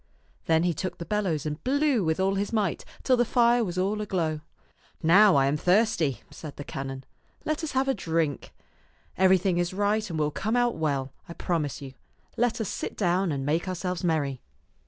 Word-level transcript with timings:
Then 0.47 0.63
he 0.63 0.73
took 0.73 0.97
the 0.97 1.05
bellows 1.05 1.45
and 1.45 1.63
blew 1.63 2.03
with 2.03 2.19
all 2.19 2.33
his 2.33 2.51
might 2.51 2.83
till 3.03 3.15
the 3.17 3.23
fire 3.23 3.63
was 3.63 3.77
all 3.77 4.01
aglow." 4.01 4.39
Now 5.03 5.35
I 5.35 5.45
am 5.45 5.57
thirsty," 5.57 6.21
said 6.31 6.55
the 6.55 6.63
canon. 6.63 7.03
Let 7.45 7.63
us 7.63 7.73
have 7.73 7.87
a 7.87 7.93
drink. 7.93 8.51
Everything 9.15 9.59
is 9.59 9.75
right 9.75 10.09
and 10.09 10.17
will 10.17 10.31
come 10.31 10.55
out 10.55 10.73
well, 10.75 11.13
I 11.29 11.33
promise 11.33 11.83
you. 11.83 11.93
Let 12.35 12.59
us 12.59 12.67
sit 12.67 12.97
down 12.97 13.31
and 13.31 13.45
make 13.45 13.67
ourselves 13.67 14.03
merry." 14.03 14.41